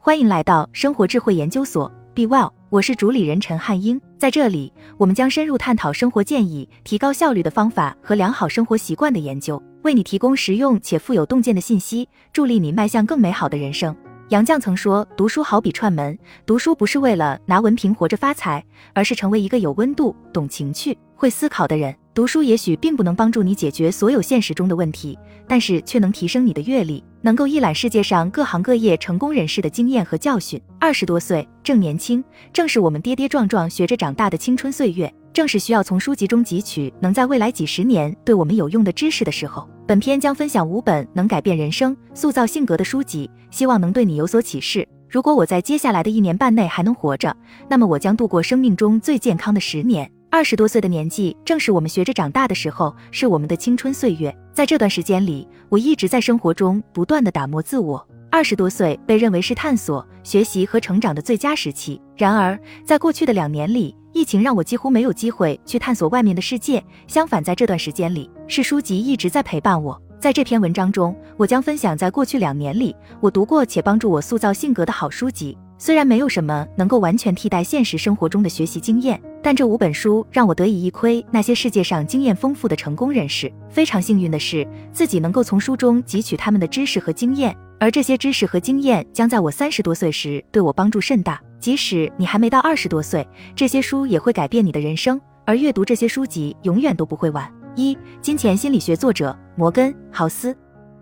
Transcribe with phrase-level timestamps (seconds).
[0.00, 4.00] 欢迎来到生活智慧研究所，Be Well，我是主理人陈汉英。
[4.16, 13.94] 在这里，我们将深入探讨生活建议、提高效率的方法和良好生活习惯的研究，为你提供实用且富有洞见的信息，助力你迈向更美好的人生。
[14.28, 25.16] 杨绛曾说：“读书好比串门，读书不是为了拿文凭活着发财，而是成为一个有温度、懂情趣、会思考的人。”读书也许并不能帮助你解决所有现实中的问题，
[25.46, 30.60] 但是却能提升你的阅历，能够一览世界上各行各业成功人士的经验和教训。
[30.80, 39.70] 二十多岁正年轻，正是我们跌跌撞撞学着长大的青春岁月，正是需要从书籍中汲取能在未来几十年对我们有用的知识的时候。
[39.86, 44.84] 本篇将分享五本能改变人生、塑造性格的书籍，希望能对你有所启示。
[45.08, 47.36] 如果我在接下来的一年半内还能活着，
[47.68, 50.10] 那么我将度过生命中最健康的十年。
[50.30, 54.34] 二十多岁的年纪，正是我们学着长大的时候，是我们的青春岁月。
[54.52, 58.06] 在这段时间里，我一直在生活中不断的打磨自我。
[58.30, 61.98] 二十多岁被认为是探索、学习和成长的最佳时期。
[62.14, 66.84] 然而，在过去的两年里，疫情让我几乎没有机会去探索外面的世界。
[67.06, 69.98] 相反，在这段时间里，是书籍一直在陪伴我。
[70.20, 75.56] 在这篇文章中，我将分享在过去两年里我读过且帮助我塑造性格的好书籍。
[75.80, 83.50] 虽然没有什么能够完全替代现实生活中的学习经验，但这五本书让我得以一窥那些世界上经验丰富的成功人士。
[83.70, 91.40] 非常幸运的是，自己能够从书中汲取他们的知识和经验，而这些知识和经验将在我三十多岁时对我帮助甚大。
[91.60, 97.48] 即使你还没到二十多岁，这些书也会改变你的人生，而阅读这些书籍永远都不会晚。
[97.76, 100.56] 一、金钱心理学作者摩根·豪斯。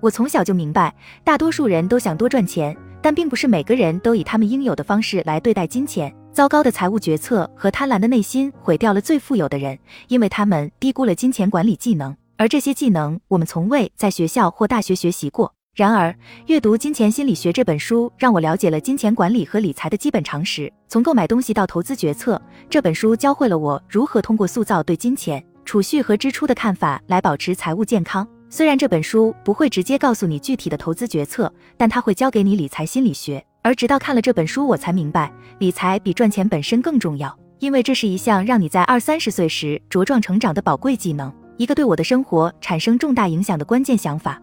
[0.00, 0.94] 我从小就明白，
[1.24, 2.76] 大多数人都想多赚钱。
[3.02, 6.14] 但并不是每个人都以他们应有的方式来对待金钱。
[6.32, 12.16] 糟糕的财务决策和贪婪的内心毁掉了最富有的人，因为他们低估了金钱管理技能。
[12.36, 15.52] 而这些技能我们从未在学校或大学学习过。
[15.74, 16.14] 然而，
[16.46, 20.72] 阅读《金钱心理学》这本书让我了解了金钱管理和理财的基本常识。
[20.88, 28.26] 从购买东西到投资决策，这本书教会了我如何通过塑造对金钱、储蓄和支出的看法来保持财务健康。
[28.50, 33.44] 虽然这本书不会直接告诉你具体的投资决策，但它会教给你理财心理学。
[33.60, 44.40] 而直到看了这本书，我才明白，理财比赚钱本身更重要，因为这是一项让你在二三十岁时茁壮成长的宝贵技能，一个对我的生活产生重大影响的关键想法。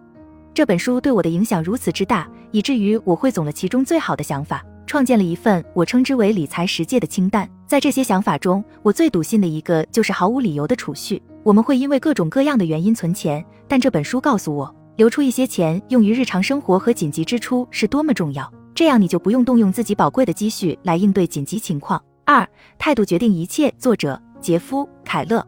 [0.53, 7.49] 这本书对我的影响如此之大，以至于我汇总了其中最好的想法，创建了一份我称之为理财实践的清单。
[7.65, 11.19] 在这些想法中，我最笃信的一个就是毫无理由的储蓄。
[11.45, 13.45] 我们会因为各种各样的原因存钱。
[13.67, 18.51] 但这本书告诉我，留出一些钱用于日常生活和紧急支出是多么重要。
[18.73, 22.03] 这样你就不用动用自己宝贵的积蓄来应对紧急情况。
[22.25, 22.47] 二，
[22.79, 23.71] 态度决定一切。
[23.77, 25.45] 作者杰夫·凯勒。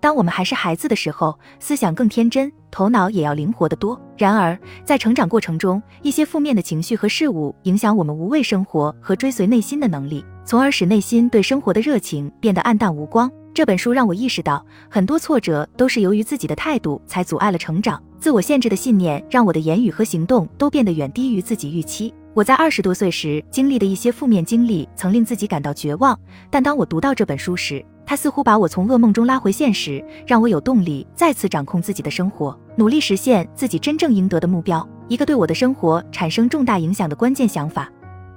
[0.00, 4.00] 当我们还是孩子的时候，思想更天真，头脑也要灵活得多。
[4.16, 13.30] 然而，在成长过程中，一些负面的情绪和事物影响我们无畏生活和追随内心的能力，从而使内心对生活的热情变得暗淡无光。
[13.54, 18.02] 这本书让我意识到，很多挫折都是由于自己的态度才阻碍了成长。
[18.18, 22.12] 自我限制的信念让我的言语和行动都变得远低于自己预期。
[22.34, 26.18] 我在二十多岁时经历的一些负面经历，曾令自己感到绝望。
[26.50, 34.84] 但当我读到这本书时，它似乎把我从噩梦中拉回现实，让我有动力再次掌控自己的生活，努力实现自己真正应得的目标。
[35.06, 37.88] 一个对我的生活产生重大影响的关键想法。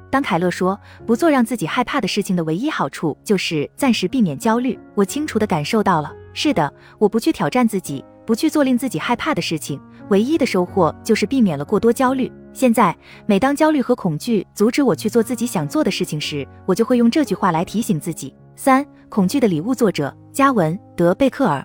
[0.09, 6.13] 当凯勒说不做让自己害怕的事情的唯一好处就是暂时避免焦虑，我清楚地感受到了。
[6.33, 9.79] 是的，我不去挑战自己，不去做令自己害怕的事情，
[10.09, 12.31] 唯一的收获就是避免了过多焦虑。
[12.53, 12.95] 现在，
[13.25, 19.75] 每当焦虑和恐惧阻止我去做自己想做的事情时，我就会用这句话来提醒自己：三、恐惧的礼物。
[19.75, 21.63] 作者加文·德贝克尔。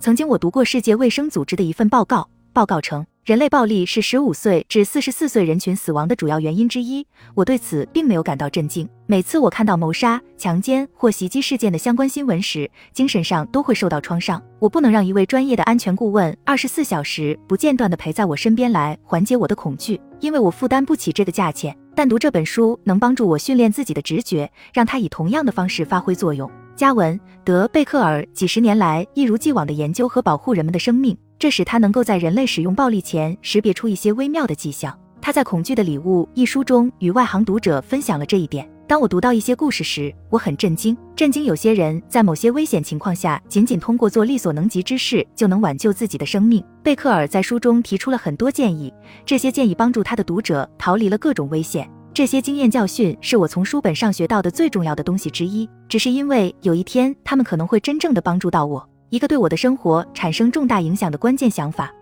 [0.00, 3.06] 曾经我读过世界卫生组织的一份报告，报告称。
[3.24, 7.06] 人类暴力是十五岁至四十四岁人群死亡的主要原因之一。
[7.34, 8.86] 我对此并没有感到震惊。
[9.06, 14.42] 每次我看到谋杀、强奸或袭击事件的相关新闻时，精神上都会受到创伤。
[14.58, 21.74] 我不能让一位专业的安全顾问二十四小时不间断地陪在我身边来缓解我的恐惧，因为我负担不起这个价钱。
[21.94, 26.50] 但读这本书能帮助我训练自己的直觉，让它以同样的方式发挥作用。
[26.76, 31.16] 加文·德贝克尔几十年来一如既往地研究和保护人们的生命。
[31.38, 34.98] 这使他能够在人类使用暴力前识别出一些微妙的迹象。
[35.20, 38.68] 他在《恐惧的礼物》一书中与外行读者分享了这一点。
[38.86, 46.62] 当我读到一些故事时，我很震惊，震惊有些人在某些危险情况下，仅仅通过做力所能及之事就能挽救自己的生命。
[46.82, 48.92] 贝克尔在书中提出了很多建议，
[49.24, 51.90] 这些建议帮助他的读者逃离了各种危险。
[52.14, 58.88] 这些经验教训是我从书本上学到的最重要的东西之一，只是因为有一天他们可能会真正的帮助到我。
[59.10, 61.92] 一个对我的生活产生重大影响的关键想法。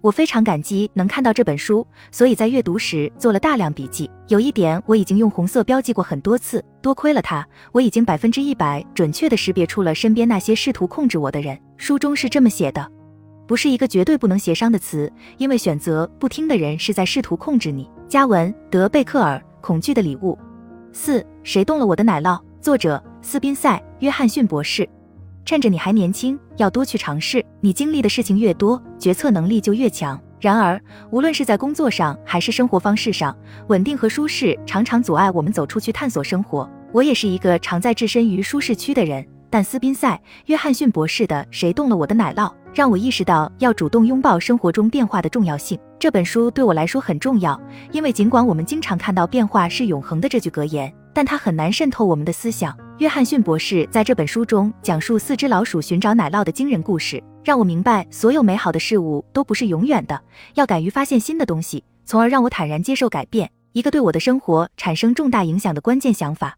[0.00, 4.08] 我非常感激能看到这本书，所以在阅读时做了大量笔记。
[4.28, 11.58] 有一点我已经用红色标记过很多次，多亏了它，我已经百分之一百准确地识别出了身边那些试图控制我的人。
[11.76, 12.88] 书中是这么写的，
[13.48, 17.90] 不是一个绝对不能协商的词，因为选择不听的人是在试图控制你。
[18.08, 19.36] 加文·德贝克尔，
[19.66, 20.38] 《恐惧的礼物》
[20.96, 22.40] 四，谁动了我的奶酪？
[22.60, 24.88] 作者：斯宾塞·约翰逊博士。
[25.44, 27.44] 趁着你还年轻，要多去尝试。
[27.60, 30.20] 你经历的事情越多，决策能力就越强。
[30.38, 30.80] 然而，
[31.10, 33.36] 无论是在工作上还是生活方式上，
[33.66, 36.70] 稳定和舒适常常阻碍我们走出去探索生活。
[36.92, 40.14] 我也是一个常在置身于舒适区的人，但斯宾塞·
[40.44, 45.80] 约翰逊博士的《谁动了我的奶酪》让我意识到要主动拥抱生活中变化的重要性。
[45.98, 47.58] 这本书对我来说很重要，
[47.90, 52.76] 因为尽管我们经常看到“变化是永恒的”这句格言，但它很难渗透我们的思想。
[52.98, 60.20] 约翰逊博士在这本书中讲述四只老鼠寻找奶酪的惊人故事，让我明白所有美好的事物都不是永远的，
[60.52, 63.50] 要敢于发现新的东西，从而让我坦然接受改变。
[63.72, 66.54] 一个对我的生活产生重大影响的关键想法。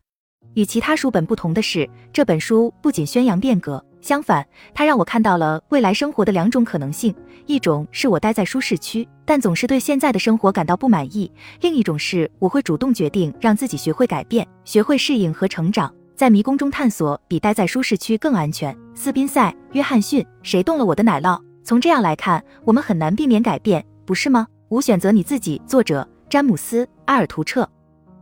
[0.55, 7.15] 与其他书本不同的是，这本书不仅宣扬变革，相反，它让我看到了未来生活的两种可能性：
[7.47, 11.31] 一种是我待在舒适区，但总是对现在的生活感到不满意；
[11.61, 15.93] 另一种是我会主动决定让自己学会改变，学会适应和成长。
[16.15, 18.77] 在迷宫中探索比待在舒适区更安全。
[18.95, 21.41] 斯宾塞·约翰逊，谁动了我的奶酪？
[21.63, 24.47] 从这样来看，我们很难避免改变，不是吗？
[24.69, 25.61] 无选择你自己。
[25.67, 27.69] 作者：詹姆斯·阿尔图彻。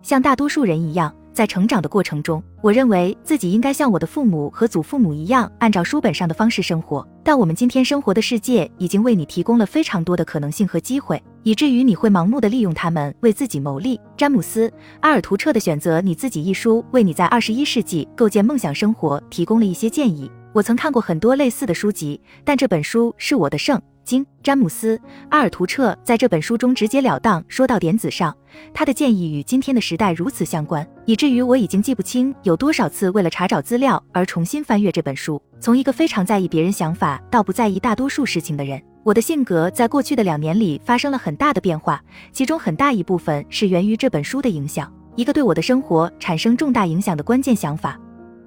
[0.02, 1.14] 像大多数人一样。
[1.36, 7.06] 在成长的过程中，我认为自己应该像我的父母和祖父母一样，按照书本上的方式生活。
[7.22, 14.00] 但我们今天生活的世界已经为你提供了非常多的可能性和机会，以至于你会盲目的利用他们为自己谋利。
[14.16, 14.66] 詹姆斯·
[15.00, 20.30] 阿尔图彻的《选择你自己》一书，为你在二十一世纪构建梦想生活提供了一些建议。
[20.54, 23.78] 我曾看过很多类似的书籍，但这本书是我的圣。
[24.06, 24.96] 经詹姆斯·
[25.28, 28.34] 阿尔图彻在这本书中直截了当说到点子上，
[28.72, 35.42] 他的建议与今天的时代如此相关，以至于我已经记不清有多少次为了查找资料而重新翻阅这本书。
[35.58, 42.00] 从一个非常在意别人想法到不在意大多数事情的人，我的性格在过去的两年里发生了很大的变化，
[42.32, 44.90] 其中很大一部分是源于这本书的影响。
[45.16, 47.98] 一个对我的生活产生重大影响的关键想法。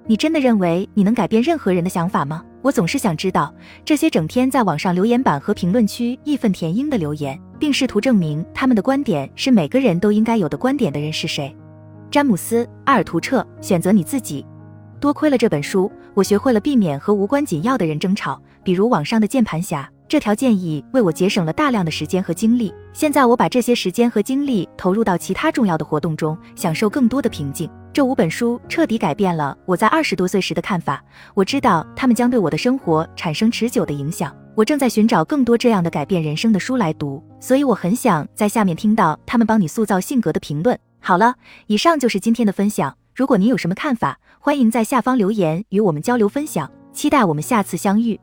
[0.06, 2.44] 你真的认为你能改变任何人的想法吗？
[2.61, 3.53] 我总是想知道
[3.85, 11.56] 这些整天在网上留言板和评论区义愤填膺的留言，并试图证明他们的观点是每个人都应该有的观点的人是谁？
[12.11, 14.45] 詹姆斯·阿尔图彻，选择你自己。
[15.00, 19.89] 多亏了这本书，我学会了避免和无关紧要的人争吵，比如网上的键盘侠。
[20.09, 22.73] 这条建议为我节省了大量的时间和精力。
[22.94, 27.69] 现在我把这些时间和精力投入到其他重要的活动中，享受更多的平静。
[27.91, 31.03] 这五本书彻底改变了我在二十多岁时的看法。
[31.33, 34.33] 我知道他们将对我的生活产生持久的影响。
[34.56, 40.77] 我正在寻找更多这样的改变人生的书来读，所以我很想在下面听到他们帮你塑造性格的评论。
[41.00, 41.36] 好了，
[41.68, 42.95] 以上就是今天的分享。
[43.15, 46.69] 如果您有什么看法，欢迎在下方留言与我们交流分享。
[46.92, 48.19] 期待我们下次相遇。